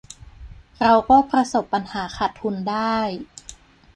[0.81, 2.97] เราก็ประสบปัญหาขาดทุนได้